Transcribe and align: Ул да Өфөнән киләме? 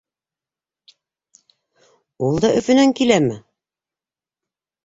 Ул 2.29 2.41
да 2.47 2.51
Өфөнән 2.63 2.97
киләме? 3.01 3.39